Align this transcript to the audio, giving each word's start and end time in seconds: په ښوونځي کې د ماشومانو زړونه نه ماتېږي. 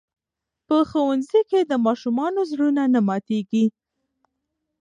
په 0.67 0.77
ښوونځي 0.89 1.41
کې 1.49 1.59
د 1.65 1.73
ماشومانو 1.85 2.39
زړونه 2.51 2.83
نه 2.93 2.99
ماتېږي. 3.07 3.65